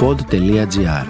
[0.00, 1.06] pod.gr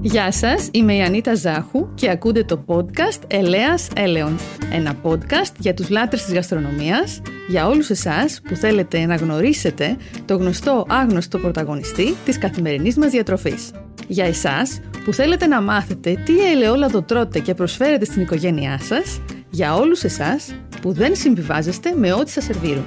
[0.00, 4.38] Γεια σας, είμαι η Ανίτα Ζάχου και ακούτε το podcast Ελέας Έλεον.
[4.72, 10.36] Ένα podcast για τους λάτρες της γαστρονομίας, για όλους εσάς που θέλετε να γνωρίσετε το
[10.36, 13.70] γνωστό άγνωστο πρωταγωνιστή της καθημερινής μας διατροφής.
[14.06, 19.20] Για εσάς που θέλετε να μάθετε τι ελαιόλαδο τρώτε και προσφέρετε στην οικογένειά σας,
[19.50, 22.84] για όλους εσάς που δεν συμβιβάζεστε με ό,τι σας σερβίρουν.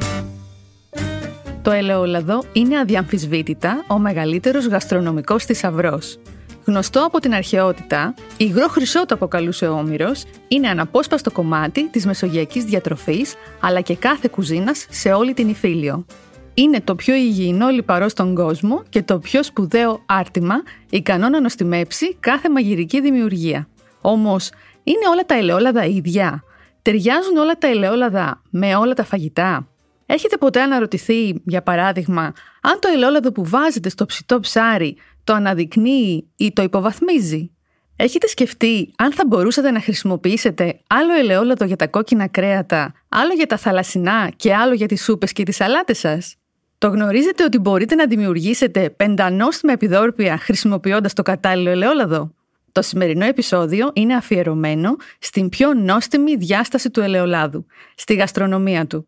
[1.67, 6.19] Το ελαιόλαδο είναι αδιαμφισβήτητα ο μεγαλύτερος γαστρονομικός θησαυρός.
[6.65, 12.63] Γνωστό από την αρχαιότητα, υγρό χρυσό το αποκαλούσε ο Όμηρος, είναι αναπόσπαστο κομμάτι της μεσογειακής
[12.63, 16.05] διατροφής, αλλά και κάθε κουζίνας σε όλη την Ιφίλιο.
[16.53, 20.55] Είναι το πιο υγιεινό λιπαρό στον κόσμο και το πιο σπουδαίο άρτημα,
[20.89, 23.67] ικανό να νοστιμέψει κάθε μαγειρική δημιουργία.
[24.01, 24.49] Όμως,
[24.83, 26.43] είναι όλα τα ελαιόλαδα ίδια;
[26.81, 29.67] Ταιριάζουν όλα τα ελαιόλαδα με όλα τα φαγητά;
[30.09, 36.27] Έχετε ποτέ αναρωτηθεί, για παράδειγμα, αν το ελαιόλαδο που βάζετε στο ψητό ψάρι το αναδεικνύει
[36.35, 37.51] ή το υποβαθμίζει;
[37.99, 43.45] Έχετε σκεφτεί αν θα μπορούσατε να χρησιμοποιήσετε άλλο ελαιόλαδο για τα κόκκινα κρέατα, άλλο για
[43.45, 46.35] τα θαλασσινά και άλλο για τις σούπες και τις σαλάτες σας;
[46.77, 52.33] Το γνωρίζετε ότι μπορείτε να δημιουργήσετε πεντανόστιμα επιδόρπια χρησιμοποιώντας το κατάλληλο ελαιόλαδο;
[52.71, 59.07] Το σημερινό επεισόδιο είναι αφιερωμένο στην πιο νόστιμη διάσταση του ελαιολάδου, στη γαστρονομία του.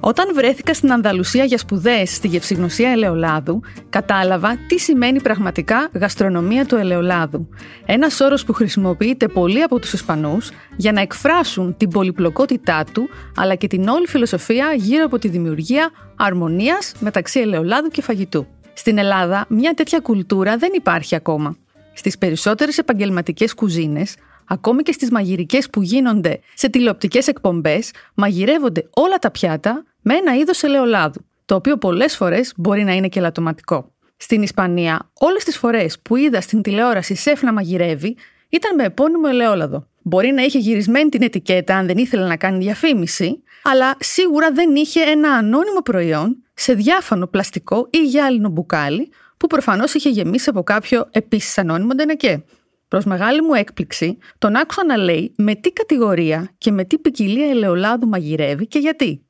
[0.00, 3.60] Όταν βρέθηκα στην Ανδαλουσία για σπουδές στη γευσηγνωσία ελαιολάδου,
[3.90, 7.48] κατάλαβα τι σημαίνει πραγματικά γαστρονομία του ελαιολάδου.
[7.86, 13.54] Ένας όρος που χρησιμοποιείται πολλοί από τους Ισπανούς για να εκφράσουν την πολυπλοκότητά του, αλλά
[13.54, 18.46] και την όλη φιλοσοφία γύρω από τη δημιουργία αρμονίας μεταξύ ελαιολάδου και φαγητού.
[18.74, 21.56] Στην Ελλάδα, μια τέτοια κουλτούρα δεν υπάρχει ακόμα.
[21.92, 24.14] Στις περισσότερες επαγγελματικές κουζίνες,
[24.48, 30.36] ακόμη και στις μαγειρικές που γίνονται σε τηλεοπτικές εκπομπές, μαγειρεύονται όλα τα πιάτα με ένα
[30.36, 33.92] είδος ελαιολάδου, το οποίο πολλές φορές μπορεί να είναι και λατωματικό.
[34.16, 38.16] Στην Ισπανία, όλες τις φορές που είδα στην τηλεόραση σεφ να μαγειρεύει,
[38.48, 39.86] ήταν με επώνυμο ελαιόλαδο.
[40.02, 44.74] Μπορεί να είχε γυρισμένη την ετικέτα αν δεν ήθελε να κάνει διαφήμιση, αλλά σίγουρα δεν
[44.74, 50.62] είχε ένα ανώνυμο προϊόν σε διάφανο πλαστικό ή γυάλινο μπουκάλι, που προφανώς είχε γεμίσει από
[50.62, 52.44] κάποιο επίσης ανώνυμο ντενεκέ.
[52.88, 57.48] Προς μεγάλη μου έκπληξη, τον άκουσα να λέει με τι κατηγορία και με τι ποικιλία
[57.50, 59.22] ελαιολάδου μαγειρεύει και γιατί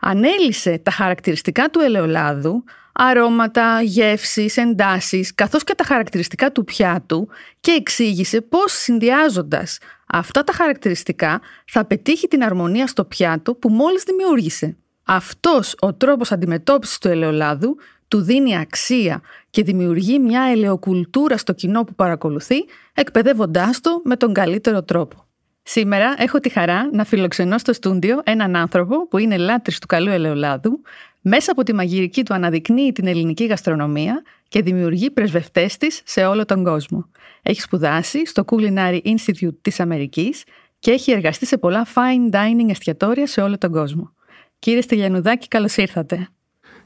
[0.00, 7.28] ανέλησε τα χαρακτηριστικά του ελαιολάδου, αρώματα, γεύσεις, εντάσεις, καθώς και τα χαρακτηριστικά του πιάτου
[7.60, 14.02] και εξήγησε πώς συνδυάζοντας αυτά τα χαρακτηριστικά θα πετύχει την αρμονία στο πιάτο που μόλις
[14.02, 14.76] δημιούργησε.
[15.04, 17.76] Αυτός ο τρόπος αντιμετώπισης του ελαιολάδου
[18.08, 19.20] του δίνει αξία
[19.50, 22.56] και δημιουργεί μια ελαιοκουλτούρα στο κοινό που παρακολουθεί,
[22.94, 25.26] εκπαιδεύοντάς το με τον καλύτερο τρόπο.
[25.62, 30.10] Σήμερα έχω τη χαρά να φιλοξενώ στο στούντιο έναν άνθρωπο που είναι λάτρης του καλού
[30.10, 30.80] ελαιολάδου,
[31.20, 36.44] μέσα από τη μαγειρική του αναδεικνύει την ελληνική γαστρονομία και δημιουργεί πρεσβευτές της σε όλο
[36.44, 37.10] τον κόσμο.
[37.42, 40.44] Έχει σπουδάσει στο Culinary Institute της Αμερικής
[40.78, 44.12] και έχει εργαστεί σε πολλά fine dining εστιατόρια σε όλο τον κόσμο.
[44.58, 46.28] Κύριε Στυλιανουδάκη, καλώς ήρθατε.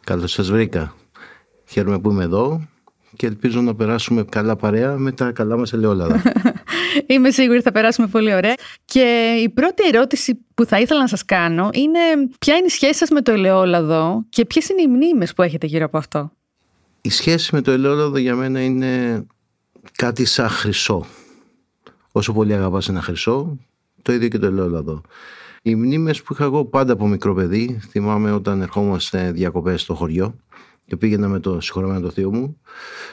[0.04, 0.94] Καλώς σας βρήκα.
[1.72, 2.68] Χαίρομαι που είμαι εδώ
[3.16, 6.22] και ελπίζω να περάσουμε καλά παρέα με τα καλά μας ελαιόλαδα.
[7.06, 8.54] Είμαι σίγουρη θα περάσουμε πολύ ωραία.
[8.84, 11.98] Και η πρώτη ερώτηση που θα ήθελα να σας κάνω είναι
[12.38, 15.66] ποια είναι η σχέση σας με το ελαιόλαδο και ποιες είναι οι μνήμες που έχετε
[15.66, 16.32] γύρω από αυτό;
[17.00, 19.24] Η σχέση με το ελαιόλαδο για μένα είναι
[19.96, 21.06] κάτι σαν χρυσό.
[22.12, 23.58] Όσο πολύ αγαπάς ένα χρυσό,
[24.02, 25.00] το ίδιο και το ελαιόλαδο.
[25.62, 30.34] Οι μνήμες που είχα εγώ πάντα από μικρό παιδί, θυμάμαι όταν ερχόμαστε διακοπές στο χωριό
[30.92, 32.60] και πήγαινα με το συγχωρεμένο το θείο μου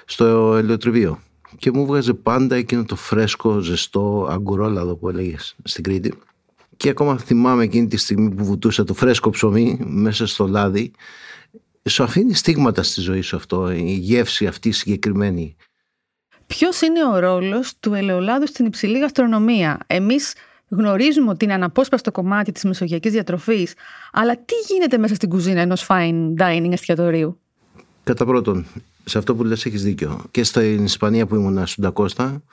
[0.06, 1.20] στο ελαιοτριβείο
[1.58, 6.14] και μου βγάζε πάντα εκείνο το φρέσκο, ζεστό αγκουρόλαδο που έλεγες στην Κρήτη.
[6.78, 10.92] Και ακόμα θυμάμαι εκείνη τη στιγμή που βουτούσα το φρέσκο ψωμί μέσα στο λάδι.
[11.90, 15.56] Σου αφήνει στίγματα στη ζωή σου αυτό, η γεύση αυτή συγκεκριμένη.
[16.48, 20.34] Ποιος είναι ο ρόλος του ελαιολάδου στην υψηλή γαστρονομία, Εμείς
[20.70, 23.74] γνωρίζουμε ότι είναι αναπόσπαστο κομμάτι της μεσογειακής διατροφής,
[24.12, 27.40] αλλά τι γίνεται μέσα στην κουζίνα ενός fine dining εστιατορίου;
[28.10, 28.66] Κατά πρώτον,
[29.06, 30.20] σε αυτό που λες έχεις δίκιο.
[30.32, 32.44] Και στην Ισπανία που ήμουν στον Τακώστα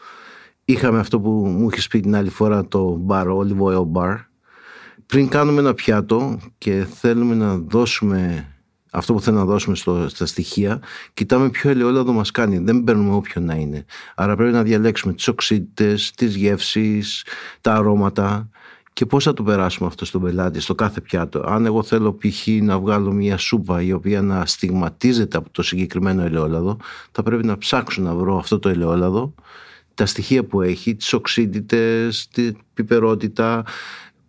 [0.65, 4.17] είχαμε αυτό που μου είχες πει την άλλη φορά το bar, olive oil bar.
[5.07, 8.49] Πριν κάνουμε ένα πιάτο και θέλουμε να δώσουμε
[8.91, 10.83] αυτό που θέλουμε να δώσουμε στο, στα στοιχεία,
[11.15, 12.59] κοιτάμε ποιο ελαιόλαδο μας κάνει.
[12.59, 13.85] Δεν παίρνουμε όποιο να είναι.
[14.15, 17.25] Άρα πρέπει να διαλέξουμε τις οξύτητες, τις γεύσεις,
[17.61, 18.49] τα αρώματα
[18.97, 22.47] και πώς θα το περάσουμε αυτό στον πελάτη, στο κάθε πιάτο; Αν εγώ θέλω π.χ.
[22.47, 26.77] να βγάλω μια σούπα η οποία να στιγματίζεται από το συγκεκριμένο ελαιόλαδο,
[27.13, 29.35] θα πρέπει να ψάξω να βρω αυτό το ελαιόλαδο,
[29.95, 33.65] τα στοιχεία που έχει, τις οξύτητες, την πιπερότητα,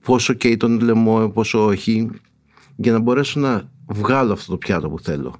[0.04, 2.10] πόσο καίει τον λαιμό, πόσο όχι,
[2.76, 5.36] για να μπορέσω να βγάλω αυτό το πιάτο που θέλω.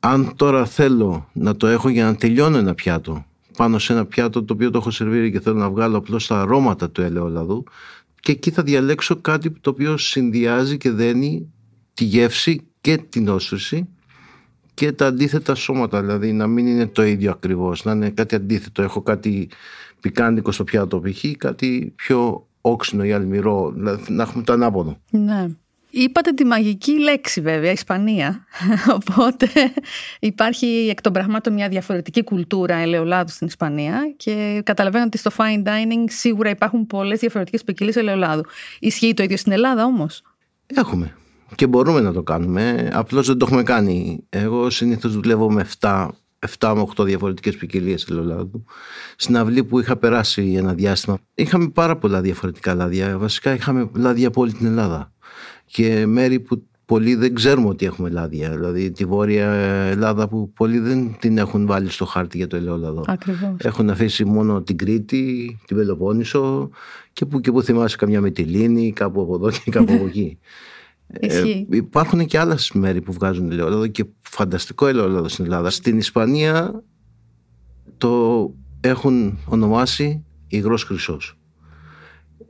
[0.00, 3.24] Αν τώρα θέλω να το έχω για να τελειώνω ένα πιάτο,
[3.56, 6.40] πάνω σε ένα πιάτο το οποίο το έχω σερβίρει και θέλω να βγάλω απλώς τα
[6.40, 7.64] αρώματα του ελαιόλαδου
[8.26, 11.52] και εκεί θα διαλέξω κάτι το οποίο συνδυάζει και δένει
[11.94, 13.88] τη γεύση και την όστρηση
[14.74, 18.82] και τα αντίθετα σώματα, δηλαδή να μην είναι το ίδιο ακριβώς, να είναι κάτι αντίθετο.
[18.82, 19.48] Έχω κάτι
[20.00, 21.24] πικάντικο στο πιάτο π.χ.
[21.38, 24.96] κάτι πιο όξινο ή αλμυρό, δηλαδή να έχουμε το ανάποδο.
[25.10, 25.46] Ναι.
[25.90, 28.46] Είπατε τη μαγική λέξη βέβαια, Ισπανία.
[28.96, 29.48] Οπότε
[30.20, 35.68] υπάρχει εκ των πραγμάτων μια διαφορετική κουλτούρα ελαιολάδου στην Ισπανία και καταλαβαίνω ότι στο fine
[35.68, 38.42] dining σίγουρα υπάρχουν πολλές διαφορετικές ποικιλίες ελαιολάδου.
[38.78, 40.22] Ισχύει το ίδιο στην Ελλάδα όμως;
[40.66, 41.14] Έχουμε
[41.54, 44.24] και μπορούμε να το κάνουμε, απλώς δεν το έχουμε κάνει.
[44.28, 46.08] Εγώ συνήθως δουλεύω με 7
[46.58, 48.64] 7 με 8 διαφορετικές ποικιλίες ελαιολάδου.
[49.16, 53.18] Στην αυλή που είχα περάσει ένα διάστημα, είχαμε πάρα πολλά διαφορετικά λάδια.
[53.18, 55.12] Βασικά είχαμε λάδια από όλη την Ελλάδα.
[55.66, 58.50] Και μέρη που πολλοί δεν ξέρουμε ότι έχουμε λάδια.
[58.50, 59.50] Δηλαδή τη Βόρεια
[59.90, 63.02] Ελλάδα που πολλοί δεν την έχουν βάλει στο χάρτη για το ελαιόλαδο.
[63.06, 63.54] Ακριβώς.
[63.58, 66.70] Έχουν αφήσει μόνο την Κρήτη, την Πελοπόννησο
[67.12, 70.38] και που, και που θυμάσαι καμιά Μετιλίνη, κάπου από εδώ και κάπου από εκεί.
[71.08, 75.70] Ε, υπάρχουν και άλλα μέρη που βγάζουν ελαιόλαδο και φανταστικό ελαιόλαδο στην Ελλάδα.
[75.70, 76.82] Στην Ισπανία
[77.98, 81.38] το έχουν ονομάσει υγρός χρυσός.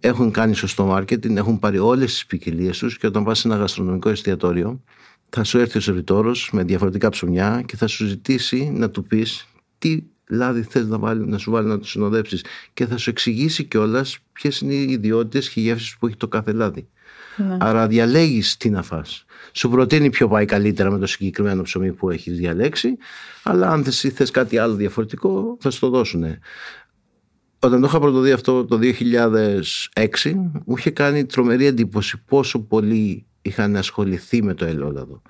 [0.01, 3.57] Έχουν κάνει σωστό μάρκετινγκ, έχουν πάρει όλες τις ποικιλίες τους και όταν πας σε ένα
[3.57, 4.81] γαστρονομικό εστιατόριο
[5.29, 9.47] θα σου έρθει ο σερβιτόρος με διαφορετικά ψωμιά και θα σου ζητήσει να του πεις
[9.79, 12.45] τι λάδι θες να, βάλει, να σου βάλει να το συνοδέψεις
[12.75, 16.29] και θα σου εξηγήσει κιόλας ποιες είναι οι ιδιότητες και οι γεύσεις που έχει το
[16.29, 16.89] κάθε λάδι.
[17.37, 17.57] Ναι.
[17.61, 19.25] Άρα διαλέγεις τι να φας.
[19.53, 22.97] Σου προτείνει ποιο πάει καλύτερα με το συγκεκριμένο ψωμί που έχεις διαλέξει,
[23.43, 26.25] αλλά αν θες κάτι άλλο διαφορετικό, θα σου το δώσουν.
[27.59, 30.33] Όταν το είχα πρωτοδεί αυτό το 2006,
[30.65, 35.23] μου είχε κάνει τρομερή εντύπωση πόσο πολύ είχαν ασχοληθεί με το ελαιόλαδο.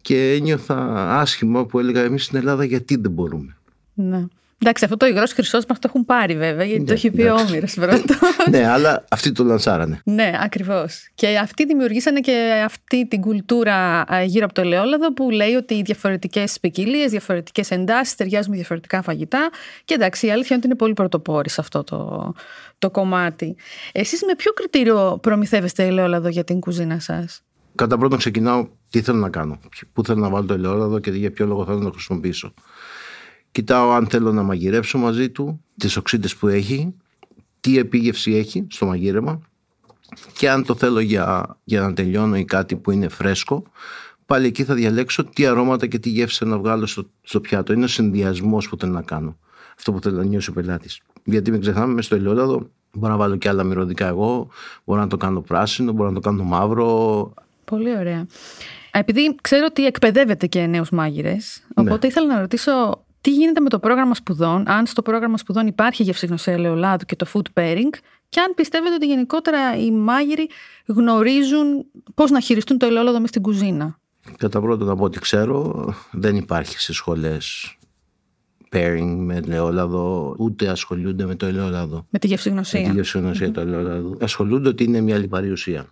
[0.00, 0.76] Και ένιωθα
[1.20, 3.56] άσχημα που έλεγα εμείς στην Ελλάδα γιατί δεν μπορούμε;
[3.94, 4.26] Ναι.
[4.62, 7.22] Εντάξει, αυτό το υγρό χρυσό μας το έχουν πάρει βέβαια, γιατί ναι, το έχει πει
[7.22, 8.16] ο Όμηρος πρώτος.
[8.50, 10.00] ναι, αλλά αυτοί το λανσάρανε.
[10.04, 11.08] ναι, ακριβώς.
[11.14, 15.82] Και αυτοί δημιουργήσανε και αυτή την κουλτούρα γύρω από το ελαιόλαδο που λέει ότι οι
[15.82, 19.50] διαφορετικές ποικιλίες, διαφορετικές εντάσεις ταιριάζουν με διαφορετικά φαγητά.
[19.84, 22.32] Και εντάξει, η αλήθεια είναι ότι είναι πολύ πρωτοπόρη σε αυτό το,
[22.78, 23.56] το κομμάτι.
[23.92, 27.42] Εσείς με ποιο κριτήριο προμηθεύεστε ελαιόλαδο για την κουζίνα σας,
[27.74, 29.58] Κατά πρώτον, ξεκινάω τι θέλω να κάνω,
[29.92, 32.54] πού θέλω να βάλω το ελαιόλαδο και για ποιο λόγο θέλω να το χρησιμοποιήσω.
[33.58, 36.94] Κοιτάω αν θέλω να μαγειρέψω μαζί του, τις οξύτες που έχει,
[37.60, 39.40] τι επίγευση έχει στο μαγείρεμα
[40.32, 43.62] και αν το θέλω για, για να τελειώνω ή κάτι που είναι φρέσκο,
[44.26, 47.72] πάλι εκεί θα διαλέξω τι αρώματα και τι γεύση να βγάλω στο, στο πιάτο.
[47.72, 49.38] Είναι ο συνδυασμός που θέλω να κάνω.
[49.76, 51.00] Αυτό που θέλω να νιώσει ο πελάτης.
[51.24, 54.48] Γιατί μην ξεχνάμε, μες στο ελαιόλαδο μπορώ να βάλω και άλλα μυρωδικά εγώ,
[54.84, 57.32] μπορώ να το κάνω πράσινο, μπορώ να το κάνω μαύρο.
[57.64, 58.26] Πολύ ωραία.
[58.90, 61.82] Επειδή ξέρω ότι εκπαιδεύετε και νέους μάγειρες, ναι.
[61.82, 66.02] οπότε ήθελα να ρωτήσω τι γίνεται με το πρόγραμμα σπουδών, αν στο πρόγραμμα σπουδών υπάρχει
[66.02, 67.90] γευσηγνωσία ελαιολάδου και το food pairing
[68.28, 70.48] και αν πιστεύετε ότι γενικότερα οι μάγειροι
[70.86, 73.98] γνωρίζουν πώς να χειριστούν το ελαιόλαδο μες στην κουζίνα;
[74.36, 77.76] Κατά πρώτον από ό,τι ξέρω δεν υπάρχει σε σχολές
[78.72, 82.06] pairing με ελαιόλαδο, ούτε ασχολούνται με το ελαιόλαδο.
[82.10, 82.80] Με τη γευσηγνωσία.
[82.80, 84.16] Με τη γευσηγνωσία του ελαιόλαδου.
[84.20, 85.86] Ασχολούνται ότι είναι μια λιπαρή ουσία.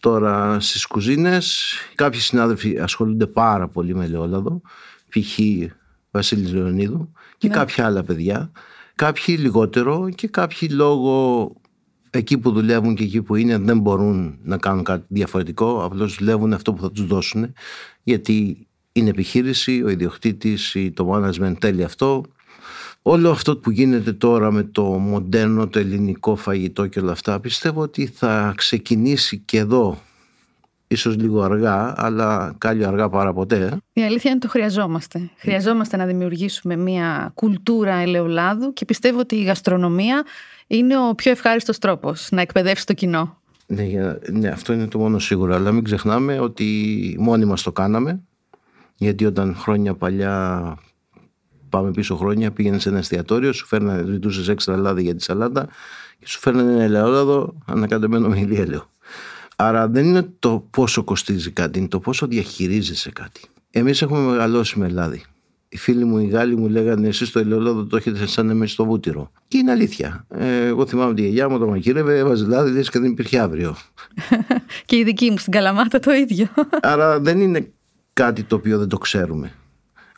[0.00, 4.60] Τώρα στις κουζίνες, κάποιοι συνάδελφοι ασχολούνται πάρα πολύ με ελαιόλαδο.
[5.08, 5.38] Π.χ.
[6.10, 7.54] Βασίλης Λεωνίδου και ναι.
[7.54, 8.50] κάποια άλλα παιδιά.
[8.94, 11.52] Κάποιοι λιγότερο και κάποιοι λόγω
[12.10, 15.84] εκεί που δουλεύουν και εκεί που είναι δεν μπορούν να κάνουν κάτι διαφορετικό.
[15.84, 17.52] Απλώς δουλεύουν αυτό που θα τους δώσουν
[18.02, 22.24] γιατί είναι επιχείρηση, ο ιδιοκτήτης ή το management θέλει αυτό.
[23.02, 27.80] Όλο αυτό που γίνεται τώρα με το μοντέρνο, το ελληνικό φαγητό και όλα αυτά πιστεύω
[27.80, 29.98] ότι θα ξεκινήσει και εδώ
[30.90, 33.76] ίσως λίγο αργά, αλλά κάλλιο αργά παρά ποτέ.
[33.92, 35.30] Η αλήθεια είναι ότι το χρειαζόμαστε.
[35.36, 40.24] Χρειαζόμαστε να δημιουργήσουμε μια κουλτούρα ελαιολάδου και πιστεύω ότι η γαστρονομία
[40.66, 43.38] είναι ο πιο ευχάριστος τρόπος να εκπαιδεύσει το κοινό.
[43.66, 43.84] Ναι,
[44.30, 45.54] ναι, αυτό είναι το μόνο σίγουρο.
[45.54, 48.22] Αλλά μην ξεχνάμε ότι μόνοι μας το κάναμε.
[48.96, 50.76] Γιατί όταν χρόνια παλιά,
[51.68, 55.68] πάμε πίσω χρόνια, πήγαινε σε ένα εστιατόριο, σου φέρνανε, ζητούσες έξτρα λάδι για τη σαλάτα
[56.18, 58.90] και σου φέρνανε ένα ελαιόλαδο ανακατεμένο με ηλιέλαιο.
[59.62, 63.40] Άρα δεν είναι το πόσο κοστίζει κάτι, είναι το πόσο διαχειρίζεσαι κάτι.
[63.70, 65.22] Εμείς έχουμε μεγαλώσει με λάδι.
[65.68, 68.84] Οι φίλοι μου, οι Γάλλοι μου λέγανε: Εσεί το ελαιόλαδο το έχετε σαν εμείς στο
[68.84, 69.32] βούτυρο.
[69.48, 70.26] Και είναι αλήθεια.
[70.28, 73.76] Ε, εγώ θυμάμαι τη γιαγιά μου το μακύρευε, έβαζε λάδι, λες και δεν υπήρχε αύριο.
[74.86, 76.46] και η δική μου στην Καλαμάτα το ίδιο.
[76.80, 77.72] Άρα δεν είναι
[78.12, 79.52] κάτι το οποίο δεν το ξέρουμε.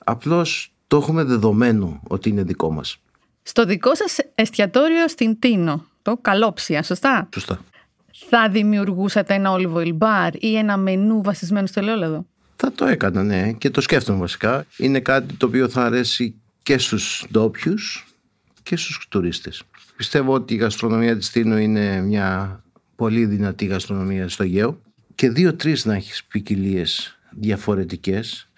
[0.04, 2.98] Απλώς το έχουμε δεδομένο ότι είναι δικό μας.
[3.42, 7.60] Στο δικό σας εστιατόριο στην Τίνο, το Καλόψια, σωστά; Σωστά.
[8.28, 12.26] Θα δημιουργούσατε ένα olive oil bar ή ένα μενού βασισμένο στο ελαιόλαδο;
[12.56, 14.66] Θα το έκανα, ναι, και το σκέφτομαι βασικά.
[14.76, 18.06] Είναι κάτι το οποίο θα αρέσει και στους ντόπιους
[18.62, 19.62] και στους τουρίστες.
[19.96, 22.60] Πιστεύω ότι η γαστρονομία της Τίνου είναι μια
[22.96, 24.80] πολύ δυνατή γαστρονομία στο Αιγαίο
[25.14, 28.48] και δύο-τρεις να έχεις ποικιλίες διαφορετικές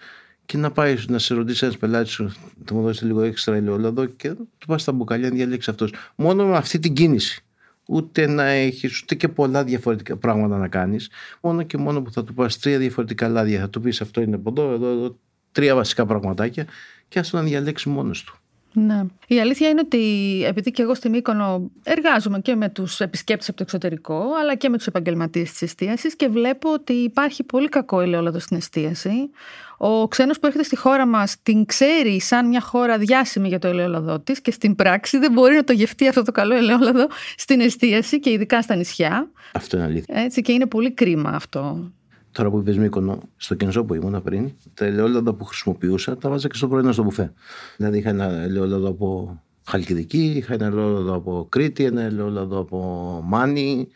[0.45, 2.33] και να πάει να σε ρωτήσει ένας πελάτης σου,
[2.65, 5.93] θα μου δώσεις λίγο έξτρα ελαιόλαδο και του πας στα μπουκαλιά να διαλέξεις αυτός.
[6.15, 7.44] Μόνο με αυτή την κίνηση.
[7.87, 11.09] Ούτε να έχεις ούτε και πολλά διαφορετικά πράγματα να κάνεις.
[11.41, 13.59] Μόνο και μόνο που θα του πας τρία διαφορετικά λάδια.
[13.59, 15.17] Θα του πεις αυτό είναι από εδώ, εδώ, εδώ
[15.51, 16.65] τρία βασικά πραγματάκια
[17.07, 18.39] και ας το να διαλέξεις μόνος του.
[18.75, 19.01] Ναι.
[19.27, 19.99] Η αλήθεια είναι ότι
[20.47, 24.69] επειδή και εγώ στη Μύκονο εργάζομαι και με τους επισκέπτες από το εξωτερικό αλλά και
[24.69, 29.29] με τους επαγγελματίες της εστίασης και βλέπω ότι υπάρχει πολύ κακό ελαιόλαδο στην εστίαση.
[29.77, 33.67] Ο ξένος που έρχεται στη χώρα μας την ξέρει σαν μια χώρα διάσημη για το
[33.67, 37.59] ελαιόλαδό της και στην πράξη δεν μπορεί να το γευτεί αυτό το καλό ελαιόλαδο στην
[37.59, 39.29] εστίαση και ειδικά στα νησιά.
[39.53, 40.15] Αυτό είναι αλήθεια.
[40.17, 41.91] Έτσι και είναι πολύ κρίμα αυτό.
[42.35, 46.47] Τώρα που είπες Μύκονο, στο Κενζό που ήμουν πριν, τα ελαιόλαδα που χρησιμοποιούσα τα βάζα
[46.47, 47.33] και στο πρωινό στο μπουφέ.
[47.77, 52.79] Δηλαδή είχα ένα ελαιόλαδο από Χαλκιδική, είχα ένα ελαιόλαδο από Κρήτη, ένα ελαιόλαδο από
[53.23, 53.87] Μάνη.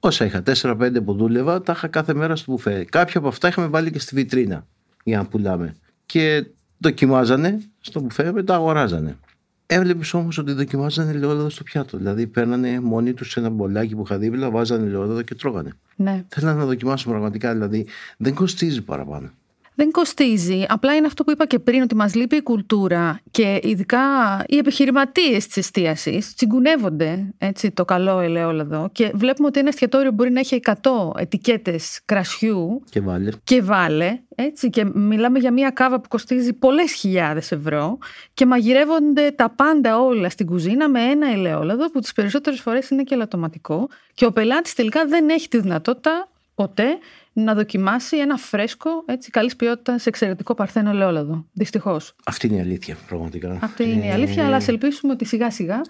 [0.00, 2.84] Όσα είχα, 4-5 που δούλευα, τα είχα κάθε μέρα στο μπουφέ.
[2.84, 4.66] Κάποια από αυτά είχαμε βάλει και στη βιτρίνα
[5.04, 5.76] για να πουλάμε.
[6.06, 6.46] Και
[6.78, 9.18] δοκιμάζανε στο μπουφέ, μετά αγοράζανε.
[9.66, 11.96] Έβλεπες όμως ότι δοκιμάζανε ελαιόλαδο στο πιάτο.
[11.96, 15.72] Δηλαδή παίρνανε μόνοι τους ένα μπολάκι που είχα δίπλα, βάζανε ελαιόλαδο και τρώγανε.
[15.96, 16.24] Ναι.
[16.28, 17.52] Θέλανε να δοκιμάσουν πραγματικά.
[17.52, 19.30] Δηλαδή δεν κοστίζει παραπάνω.
[19.78, 20.64] Δεν κοστίζει.
[20.68, 24.00] Απλά είναι αυτό που είπα και πριν, ότι μας λείπει η κουλτούρα και ειδικά
[24.46, 30.30] οι επιχειρηματίες της εστίασης τσιγκουνεύονται έτσι, το καλό ελαιόλαδο και βλέπουμε ότι ένα εστιατόριο μπορεί
[30.30, 30.72] να έχει 100
[31.16, 33.30] ετικέτες κρασιού και βάλε.
[33.44, 37.98] Και βάλε έτσι, και μιλάμε για μια κάβα που κοστίζει πολλές χιλιάδες ευρώ
[38.34, 43.02] και μαγειρεύονται τα πάντα όλα στην κουζίνα με ένα ελαιόλαδο που τις περισσότερες φορές είναι
[43.02, 46.98] και ελαττωματικό και ο πελάτης τελικά δεν έχει τη δυνατότητα ποτέ
[47.42, 51.46] να δοκιμάσει ένα φρέσκο, έτσι, καλής ποιότητας, εξαιρετικό παρθένο ελαιόλαδο.
[51.52, 52.14] Δυστυχώς.
[52.24, 53.58] Αυτή είναι η αλήθεια, πραγματικά.
[53.62, 55.80] Αυτή είναι η αλήθεια, αλλά ας ελπίσουμε ότι σιγά σιγά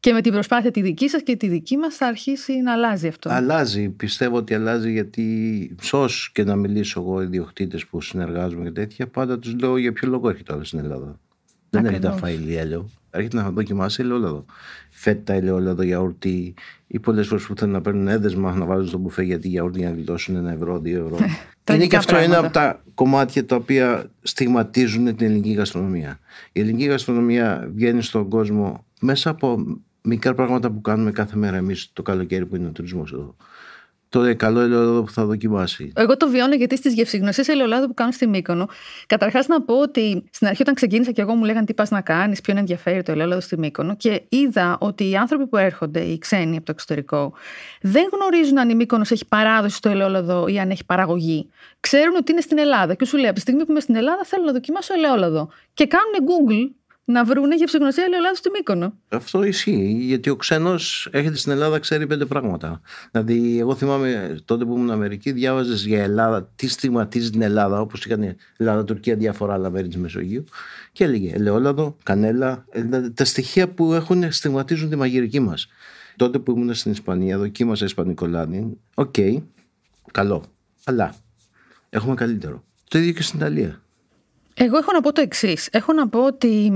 [0.00, 3.08] και με την προσπάθεια τη δική σας και τη δική μας θα αρχίσει να αλλάζει
[3.08, 3.30] αυτό.
[3.30, 9.06] Αλλάζει, πιστεύω ότι αλλάζει γιατί σως και να μιλήσω εγώ ιδιοκτήτες που συνεργάζομαι και τέτοια
[9.06, 11.20] πάντα τους λέω για ποιο λόγο έρχεται όλα στην Ελλάδα.
[11.70, 14.44] Δεν έρχεται να φάει ηλιέλαιο, έρχεται να δοκιμάσει ελαιόλαδο.
[14.90, 16.54] Φέτα, ελαιόλαδο, γιαουρτί,
[16.86, 19.88] ή πολλές φορές που θέλουν να παίρνουν έδεσμα να βάζουν στο μπουφέ γιατί γιαούρτι για
[19.88, 21.26] να γλιτώσουν ένα ευρώ, δύο ευρώ.
[21.74, 26.18] είναι και αυτό ένα από τα κομμάτια τα οποία στιγματίζουν την ελληνική γαστρονομία.
[26.52, 29.64] Η ελληνική γαστρονομία βγαίνει στον κόσμο μέσα από
[30.02, 33.36] μικρά πράγματα που κάνουμε κάθε μέρα εμείς το καλοκαίρι που είναι ο τουρισμός εδώ
[34.08, 35.92] το καλό ελαιόλαδο που θα δοκιμάσει.
[35.96, 38.68] Εγώ το βιώνω γιατί στις γευσηγνωσίε ελαιολάδου που κάνω στη Μύκονο,
[39.06, 42.00] καταρχάς να πω ότι στην αρχή όταν ξεκίνησα και εγώ μου λέγανε τι πας να
[42.00, 46.18] κάνεις, ποιον ενδιαφέρει το ελαιόλαδο στη Μύκονο και είδα ότι οι άνθρωποι που έρχονται, οι
[46.18, 47.32] ξένοι από το εξωτερικό,
[47.80, 51.50] δεν γνωρίζουν αν η Μύκονος έχει παράδοση στο ελαιόλαδο ή αν έχει παραγωγή.
[51.80, 54.24] Ξέρουν ότι είναι στην Ελλάδα και σου λέει από τη στιγμή που είμαι στην Ελλάδα
[54.24, 55.48] θέλω να δοκιμάσω ελαιόλαδο.
[55.74, 56.76] Και κάνουν Google
[57.10, 58.92] να βρούνε γευσιγνωσία ελαιολάδου στη Μύκονο.
[59.08, 62.80] Αυτό ισχύει, γιατί ο ξένος έρχεται στην Ελλάδα, ξέρει πέντε πράγματα.
[63.10, 68.04] Δηλαδή, εγώ θυμάμαι τότε που ήμουν Αμερική, διάβαζες για Ελλάδα, τι στιγματίζει την Ελλάδα, όπως
[68.04, 70.44] είχαν Ελλάδα, Τουρκία, διάφορα άλλα μέρη της Μεσογείου.
[70.92, 75.68] Και έλεγε ελαιόλαδο, κανέλα, δηλαδή, τα στοιχεία που έχουν στιγματίζουν τη μαγειρική μας.
[76.16, 78.76] Τότε που ήμουν στην Ισπανία, δοκίμασα Ισπανικό λάδι.
[78.94, 79.42] Οκ, okay,
[80.12, 80.44] καλό.
[80.84, 81.14] Αλλά
[81.90, 82.64] έχουμε καλύτερο.
[82.88, 83.82] Το ίδιο και στην Ιταλία.
[84.60, 85.68] Εγώ έχω να πω το εξής.
[85.72, 86.72] Έχω να πω ότι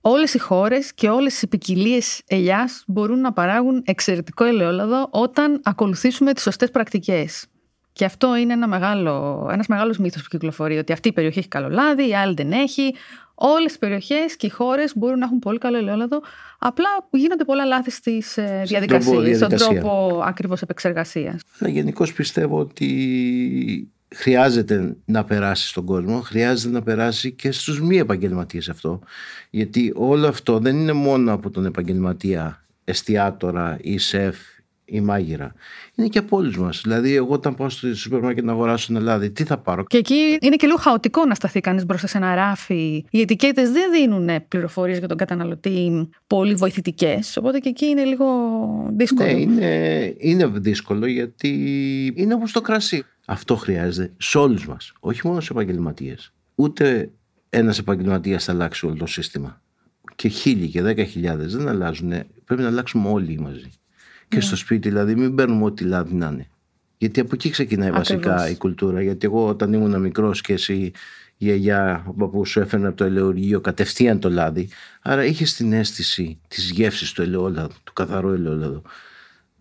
[0.00, 6.32] όλες οι χώρες και όλες οι ποικιλίες ελιάς μπορούν να παράγουν εξαιρετικό ελαιόλαδο όταν ακολουθήσουμε
[6.32, 7.46] τις σωστές πρακτικές.
[7.92, 11.48] Και αυτό είναι ένα μεγάλο, ένας μεγάλος μύθος που κυκλοφορεί, ότι αυτή η περιοχή έχει
[11.48, 12.94] καλό λάδι, η άλλη δεν έχει.
[13.34, 16.20] Όλες οι περιοχές και οι χώρες μπορούν να έχουν πολύ καλό ελαιόλαδο,
[16.58, 21.42] απλά γίνονται πολλά λάθη στις ε, διαδικασίες, στον τρόπο ακριβώς επεξεργασίας.
[21.60, 28.68] Γενικώς πιστεύω ότι χρειάζεται να περάσει στον κόσμο, χρειάζεται να περάσει και στους μη επαγγελματίες
[28.68, 29.00] αυτό.
[29.50, 34.36] Γιατί όλο αυτό δεν είναι μόνο από τον επαγγελματία, εστιατόρα ή σεφ
[34.88, 35.52] ή μάγειρα.
[35.94, 36.80] Είναι και από όλους μας.
[36.82, 39.96] Δηλαδή, εγώ όταν πάω στο σούπερ μάρκετ να αγοράσω ένα λάδι, τι θα πάρω; Και
[39.96, 43.04] εκεί είναι και λίγο χαοτικό να σταθεί κανείς μπροστά σε ένα ράφι.
[43.10, 47.36] Οι ετικέτες δεν δίνουν πληροφορίες για τον καταναλωτή πολύ βοηθητικές.
[47.36, 48.26] Οπότε και εκεί είναι λίγο
[48.90, 49.28] δύσκολο.
[49.28, 51.48] Ναι, είναι, είναι δύσκολο γιατί
[52.16, 53.04] είναι όπως το κρασί.
[53.26, 54.92] Αυτό χρειάζεται σε όλους μας.
[55.00, 56.32] Όχι μόνο σε επαγγελματίες.
[56.54, 57.10] Ούτε
[57.50, 59.60] ένας επαγγελματίας θα αλλάξει όλο το σύστημα.
[60.16, 62.12] Και χίλιοι και δέκα χιλιάδες δεν αλλάζουν.
[62.44, 63.70] Πρέπει να αλλάξουμε όλοι μαζί
[64.28, 64.42] και ναι.
[64.42, 66.48] στο σπίτι, δηλαδή μην παίρνουμε ό,τι λάδι να είναι.
[66.98, 68.08] Γιατί από εκεί ξεκινάει Ακριβώς.
[68.08, 69.02] βασικά η κουλτούρα.
[69.02, 70.92] Γιατί εγώ όταν ήμουν μικρός και εσύ η
[71.36, 74.68] γιαγιά, ο παππούς σου έφερνε από το ελαιοργείο κατευθείαν το λάδι.
[75.02, 78.82] Άρα είχες την αίσθηση της γεύσης του ελαιόλαδου, του καθαρού ελαιόλαδου.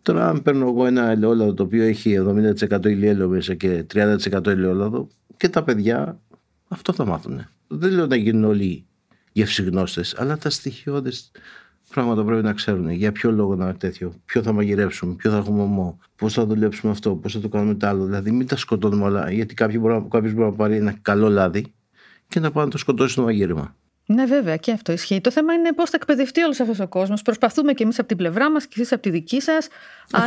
[0.02, 2.18] Τώρα, αν παίρνω εγώ ένα ελαιόλαδο το οποίο έχει
[2.70, 5.08] 70% ηλιέλαιο μέσα και 30% ελαιόλαδο
[5.38, 6.20] και τα παιδιά
[6.68, 7.46] αυτό θα μάθουν.
[7.68, 8.86] Δεν λέω να γίνουν όλοι
[9.32, 11.32] γευσιγνώστε, αλλά τα στοιχειώδες
[11.94, 12.90] πράγματα πρέπει να ξέρουν.
[12.90, 16.92] Για ποιο λόγο να τέτοιο, ποιο θα μαγειρεύσουμε, ποιο θα έχουμε ομό, πώς θα δουλέψουμε
[16.92, 18.06] αυτό, πώς θα το κάνουμε το άλλο.
[18.06, 21.66] Δηλαδή, μην τα σκοτώνουμε όλα, γιατί κάποιο μπορεί, κάποιος μπορεί να πάρει ένα καλό λάδι
[22.28, 23.76] και να πάει να το σκοτώσει στο μαγείρεμα.
[24.10, 25.22] Ναι, βέβαια και αυτό ισχύει.
[25.22, 27.22] Το θέμα είναι πώς θα εκπαιδευτεί όλος αυτός ο κόσμος.
[27.22, 29.68] Προσπαθούμε και εμείς από την πλευρά μας και εσείς από τη δική σας.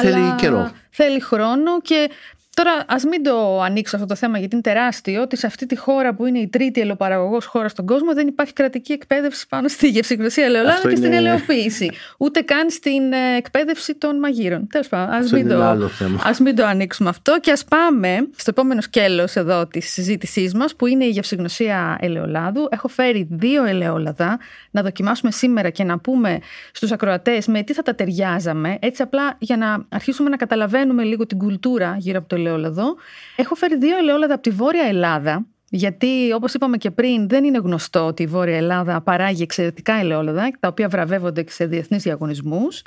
[0.01, 0.71] Θέλει καιρό.
[0.91, 2.11] Θέλει χρόνο και
[2.55, 5.77] Τώρα, ας μην το ανοίξω αυτό το θέμα γιατί είναι τεράστιο, ότι σε αυτή τη
[5.77, 9.89] χώρα που είναι η τρίτη ελαιοπαραγωγό χώρα στον κόσμο δεν υπάρχει κρατική εκπαίδευση πάνω στη
[9.89, 11.91] γευσηγνωσία ελαιολάδων και στην ελαιοποίηση.
[12.19, 14.67] Ούτε καν στην ε, εκπαίδευση των μαγείρων.
[14.67, 15.89] Τέλος πάντων, ας μην, το,
[16.25, 20.75] ας μην το ανοίξουμε αυτό και ας πάμε στο επόμενο σκέλος εδώ της συζήτησής μας
[20.77, 22.69] που είναι η γευσηγνωσία ελαιολάδου.
[22.71, 24.39] Έχω φέρει δύο ελαιόλαδα
[24.71, 26.39] να δοκιμάσουμε σήμερα και να πούμε
[26.73, 31.27] στους ακροατές με τι θα τα ταιριάζαμε, έτσι απλά για να αρχίσουμε να καταλαβαίνουμε λίγο
[31.27, 32.97] την κουλτούρα γύρω από το ελαιόλαδο.
[33.37, 37.59] Έχω φέρει δύο ελαιόλαδα από τη Βόρεια Ελλάδα, γιατί όπως είπαμε και πριν, δεν είναι
[37.59, 42.83] γνωστό ότι η Βόρεια Ελλάδα παράγει εξαιρετικά ελαιόλαδα, τα οποία βραβεύονται και σε διεθνείς διαγωνισμούς.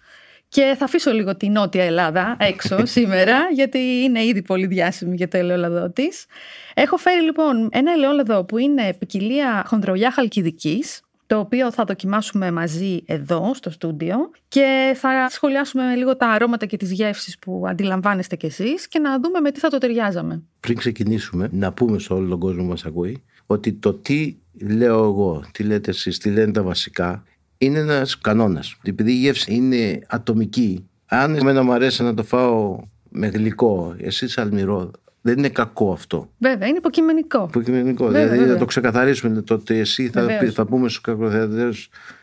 [0.48, 5.28] Και θα αφήσω λίγο τη Νότια Ελλάδα έξω σήμερα, γιατί είναι ήδη πολύ διάσημη για
[5.28, 6.26] το ελαιόλαδό της.
[6.74, 11.02] Έχω φέρει λοιπόν ένα ελαιόλαδο που είναι ποικιλία χονδρολιά χαλκιδικής,
[11.34, 14.16] το οποίο θα δοκιμάσουμε μαζί εδώ στο στούντιο
[14.48, 19.20] και θα σχολιάσουμε λίγο τα αρώματα και τις γεύσεις που αντιλαμβάνεστε κι εσείς και να
[19.20, 20.44] δούμε με τι θα το ταιριάζαμε.
[20.60, 25.04] Πριν ξεκινήσουμε να πούμε σε όλο τον κόσμο που μας ακούει ότι το τι λέω
[25.04, 27.24] εγώ, τι λέτε εσείς, τι λένε τα βασικά
[27.58, 28.78] είναι ένας κανόνας.
[28.84, 34.28] Επειδή η γεύση είναι ατομική, αν εμένα μου αρέσει να το φάω με γλυκό, εσύ
[34.36, 34.92] αλμυρό,
[35.26, 36.30] δεν είναι κακό αυτό.
[36.38, 37.46] Βέβαια, είναι υποκειμενικό.
[37.50, 38.06] Υποκειμενικό.
[38.06, 38.54] Βέβαια, δηλαδή βέβαια.
[38.54, 41.70] να το ξεκαθαρίσουμε το ότι εσύ θα, θα πούμε στους κακοθέτε.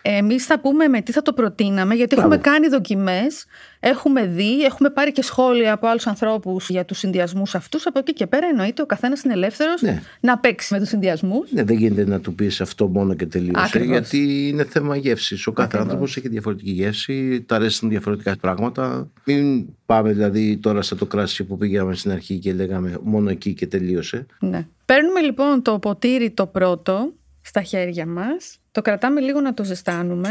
[0.02, 2.32] Εμείς θα πούμε με τι θα το προτείναμε, γιατί Μπράβο.
[2.32, 3.44] έχουμε κάνει δοκιμές,
[3.80, 7.86] έχουμε δει, έχουμε πάρει και σχόλια από άλλους ανθρώπους για τους συνδυασμούς αυτούς.
[7.86, 10.02] Από εκεί και πέρα εννοείται ο καθένας είναι ελεύθερος ναι.
[10.20, 11.52] να παίξει με τους συνδυασμούς.
[11.52, 13.78] Ναι, δεν γίνεται να του πεις αυτό μόνο και τελείωσε.
[13.78, 15.46] Γιατί είναι θέμα γεύσης.
[15.46, 19.10] Ο κάθε άνθρωπος έχει διαφορετική γεύση, τα αρέσουν διαφορετικά πράγματα.
[19.24, 23.54] Μην πάμε δηλαδή τώρα στο το κράσι που πήγαμε στην αρχή και λέγαμε μόνο εκεί
[23.54, 24.26] και τελείωσε.
[24.38, 24.66] Ναι.
[24.84, 27.12] Παίρνουμε λοιπόν το ποτήρι το πρώτο
[27.42, 30.30] στα χέρια μας, το κρατάμε λίγο να το ζεστάνουμε,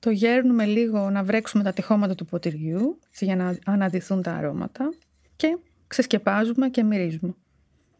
[0.00, 4.92] το γέρνουμε λίγο να βρέξουμε τα τυχώματα του ποτηριού για να αναδυθούν τα αρώματα
[5.36, 7.34] και ξεσκεπάζουμε και μυρίζουμε.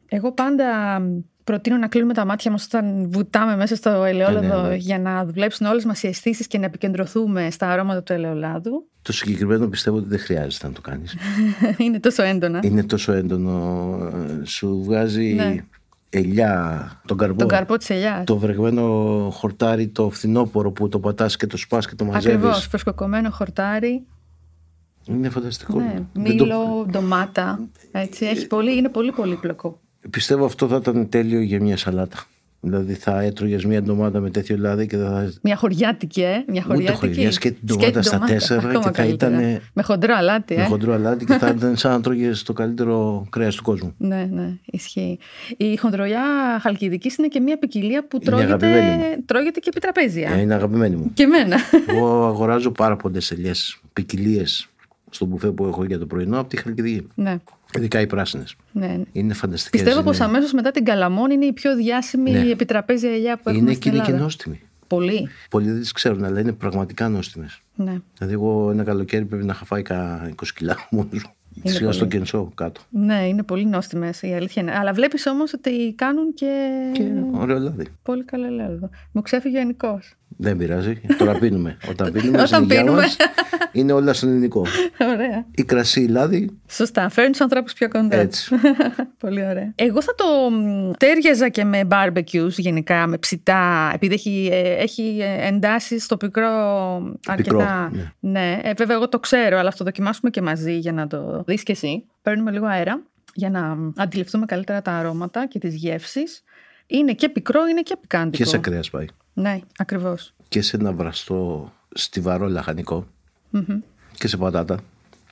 [0.08, 1.00] Εγώ πάντα
[1.44, 4.74] προτείνω να κλείνουμε τα μάτια μας όταν βουτάμε μέσα στο ελαιόλαδο ναι, ναι.
[4.74, 8.86] για να δουλέψουν όλες μας οι αισθήσεις και να επικεντρωθούμε στα αρώματα του ελαιολάδου.
[9.02, 11.16] Το συγκεκριμένο πιστεύω ότι δεν χρειάζεται να το κάνεις.
[11.84, 12.60] Είναι τόσο έντονα.
[12.62, 13.98] Είναι τόσο έντονο.
[14.44, 15.56] Σου βγάζει ναι.
[16.11, 17.38] Ελιά, τον καρπό.
[17.38, 18.25] Τον καρπό της ελιάς.
[18.25, 18.85] Το βρεγμένο
[19.33, 22.37] χορτάρι, το φθινόπορο που το πατάς και το σπάς και το μαζεύεις.
[22.37, 24.03] Ακριβώς, φρεσκοκομμένο χορτάρι.
[25.05, 25.79] Είναι φανταστικό.
[25.79, 26.87] Ναι, μήλο, το...
[26.90, 27.61] ντομάτα.
[27.92, 29.81] Έτσι, έχει πολύ, είναι πολύ πολύπλοκο.
[30.11, 32.25] Πιστεύω αυτό θα ήταν τέλειο για μια σαλάτα.
[32.62, 35.33] Δηλαδή θα έτρωγες μια ντομάτα με τέτοιο λάδι και θα.
[35.42, 36.44] Μια χωριάτικη, ε.
[36.49, 37.27] Μια χωριάτικη.
[37.27, 39.33] Ούτε και την ντομάτα στα τέσσερα και θα ήταν.
[39.73, 40.59] Με χοντρό αλάτι, ε.
[40.59, 43.94] Με χοντρό αλάτι και θα ήταν σαν να τρώγες το καλύτερο κρέας του κόσμου.
[43.99, 45.18] ναι, ναι, ισχύει.
[45.57, 46.23] Η χοντρολιά
[46.61, 50.31] χαλκιδικής είναι και μια ποικιλία που τρώγεται, τρώγεται και επί τραπέζια.
[50.31, 51.11] Ε, είναι αγαπημένη μου.
[51.14, 51.57] Και εμένα.
[51.88, 54.68] Εγώ αγοράζω πάρα πολλές ελιές, ποικιλίες
[55.11, 57.07] στο μπουφέ που έχω για το πρωινό από τη χαλκιδική.
[57.14, 57.37] Ναι.
[57.76, 58.56] Ειδικά οι πράσινες.
[58.72, 59.00] Ναι.
[59.12, 59.83] Είναι φανταστικές.
[59.83, 62.50] Πιστεύω πως αμέσως μετά την Καλαμόν είναι η πιο διάσημη ναι.
[62.50, 64.61] επιτραπέζια ελιά που έχουμε Είναι και είναι και νόστιμη.
[64.87, 65.28] Πολύ.
[65.50, 67.61] Πολλοί δεν τις ξέρουν, αλλά είναι πραγματικά νόστιμες.
[67.74, 67.96] Ναι.
[68.18, 71.09] Δηλαδή, εγώ ένα καλοκαίρι πρέπει να είχα φάει 20 κιλά μόνο
[71.64, 72.80] Σιγά στο κενσό κάτω.
[72.90, 74.72] Ναι, είναι πολύ νόστιμες η αλήθεια είναι.
[74.76, 76.70] Αλλά βλέπεις όμως ότι κάνουν και.
[76.92, 77.02] Και
[77.33, 77.87] ωραίο λάδι.
[78.02, 78.78] Πολύ καλό λάδι.
[79.12, 80.00] Μου ξέφυγε ο Νικό.
[80.42, 81.00] Δεν πειράζει.
[81.18, 81.76] Τώρα πίνουμε.
[81.90, 83.00] Όταν πίνουμε, Όταν πίνουμε.
[83.00, 83.16] Μας,
[83.72, 84.66] είναι όλα στον ελληνικό.
[85.14, 85.46] Ωραία.
[85.55, 86.50] Η κρασί, λάδι.
[86.70, 87.09] Σωστά.
[87.09, 88.16] Φέρνει τους ανθρώπους πιο κοντά.
[88.16, 88.55] Έτσι.
[89.18, 89.72] Πολύ ωραία.
[89.74, 90.24] Εγώ θα το
[90.96, 96.48] τέριαζα και με barbecues γενικά, με ψητά, επειδή έχει, ε, έχει εντάσεις στο πικρό
[97.26, 97.88] αρκετά.
[97.90, 98.12] Πικρό, ναι.
[98.20, 98.61] ναι.
[98.62, 101.62] Ε, βέβαια, εγώ το ξέρω, αλλά θα το δοκιμάσουμε και μαζί για να το δεις
[101.62, 102.05] και εσύ.
[102.22, 103.03] Παίρνουμε λίγο αέρα
[103.35, 106.42] για να αντιληφθούμε καλύτερα τα αρώματα και τις γεύσεις.
[106.87, 108.37] Είναι και πικρό, είναι και πικάντικο.
[108.37, 109.07] Και σε κρέας πάει.
[109.32, 110.34] Ναι, ακριβώς.
[110.48, 113.06] Και σε ένα βραστό στιβαρό λαχανικό.
[113.52, 113.78] Mm-hmm.
[114.14, 114.78] Και σε πατάτα.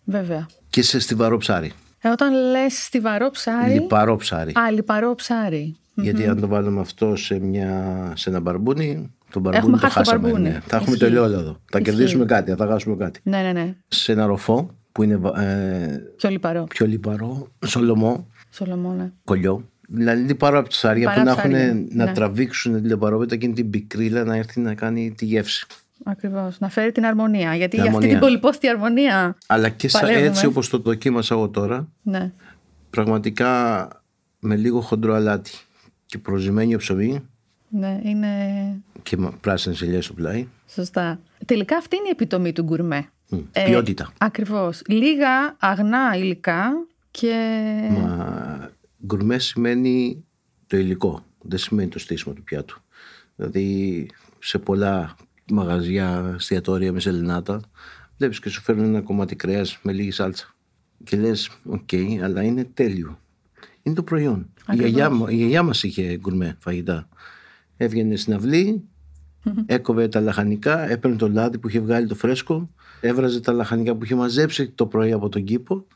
[0.04, 0.46] Βέβαια.
[0.70, 1.72] Και σε στιβαρό ψάρι.
[2.00, 3.72] Ε, όταν λες στιβαρό ψάρι.
[3.72, 4.52] Λιπαρό ψάρι.
[4.58, 5.76] Α, λιπαρό ψάρι.
[5.94, 10.30] Γιατί αν το βάλουμε αυτό σε, μια, σε ένα μπαρμπούνι, το μπαρμπούνι το χάσαμε.
[10.30, 10.60] Το ναι.
[10.66, 11.60] Θα έχουμε το ελαιόλαδο.
[11.70, 13.20] Θα κερδίσουμε κάτι, θα χάσουμε κάτι.
[13.22, 13.74] Ναι, ναι, ναι.
[13.88, 16.64] Σε ένα ροφό που είναι ε, πιο λιπαρό.
[16.64, 17.48] Πιο λιπαρό.
[17.66, 18.26] Σολομό.
[18.50, 19.12] Σολομό, ναι.
[19.24, 19.68] Κολλιό.
[19.90, 21.50] Δηλαδή λιπαρό από ψάρια που να έχουν
[21.96, 22.12] να ναι.
[22.12, 25.66] τραβήξουν την λιπαρότητα και την πικρίλα να έρθει να κάνει τη γεύση.
[26.04, 26.58] Ακριβώς.
[26.58, 27.54] Να φέρει την αρμονία.
[27.54, 28.08] Γιατί Την για αυτή αρμονία.
[28.08, 29.36] την πολυπόστη αρμονία.
[29.46, 30.26] Αλλά και σαν Παλεύουμε.
[30.26, 32.32] έτσι όπως το δοκίμασα εγώ τώρα, Ναι.
[32.90, 33.88] πραγματικά
[34.38, 35.50] με λίγο χοντρό αλάτι
[36.06, 37.22] και προζυμένιο ψωμί
[37.68, 38.28] Ναι, είναι
[39.02, 40.46] και πράσινες ελιές στο πλάι.
[40.68, 41.20] σωστά.
[41.44, 43.08] Τελικά αυτή είναι η επιτομή του γκουρμέ.
[43.28, 44.12] Μ, ποιότητα.
[44.18, 44.82] Ακριβώς.
[44.88, 46.70] Λίγα αγνά υλικά
[47.10, 47.32] και...
[47.90, 48.70] Μα
[49.06, 50.24] γκουρμέ σημαίνει
[50.66, 52.80] το υλικό, δεν σημαίνει το στήσιμο του πιάτου.
[53.36, 54.06] Δηλαδή
[54.38, 55.16] σε πολλά
[55.50, 57.60] μαγαζιά, εστιατόρια μισελινάτα,
[58.16, 60.54] βλέπεις και σου φέρνουν ένα κομμάτι κρέας με λίγη σάλτσα.
[61.04, 61.88] Και λες, οκ,
[62.22, 63.20] αλλά είναι τέλειο.
[63.82, 64.38] Είναι το προϊόν.
[64.38, 64.90] Η Ακριβώς.
[64.90, 67.08] γιαγιά, μου- η γιαγιά μας είχε γκουρμέ φαγητά.
[67.76, 68.82] Έβγαινε στην αυλή,
[69.66, 74.04] έκοβε τα λαχανικά, έπαιρνε το λάδι που είχε βγάλει το φρέσκο, έβραζε τα λαχανικά που
[74.04, 75.86] είχε μαζέψει το πρωί από τον κήπο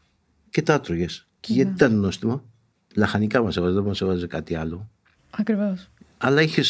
[0.51, 1.29] και τα έτρωγες.
[1.41, 2.45] Και γιατί ήταν νόστιμα.
[2.95, 4.89] Λαχανικά μας έβαζε, δεν μας έβαζε κάτι άλλο.
[5.31, 5.89] Ακριβώς.
[6.19, 6.63] Αλλά είχε